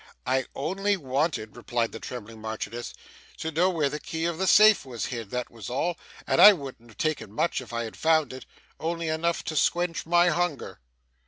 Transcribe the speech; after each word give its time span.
'I 0.25 0.45
only 0.55 0.97
wanted,' 0.97 1.55
replied 1.55 1.91
the 1.91 1.99
trembling 1.99 2.41
Marchioness, 2.41 2.91
'to 3.37 3.51
know 3.51 3.69
where 3.69 3.87
the 3.87 3.99
key 3.99 4.25
of 4.25 4.39
the 4.39 4.47
safe 4.47 4.83
was 4.83 5.05
hid; 5.05 5.29
that 5.29 5.51
was 5.51 5.69
all; 5.69 5.95
and 6.25 6.41
I 6.41 6.53
wouldn't 6.53 6.89
have 6.89 6.97
taken 6.97 7.31
much, 7.31 7.61
if 7.61 7.71
I 7.71 7.83
had 7.83 7.95
found 7.95 8.33
it 8.33 8.47
only 8.79 9.09
enough 9.09 9.43
to 9.43 9.55
squench 9.55 10.07
my 10.07 10.29
hunger. 10.29 10.79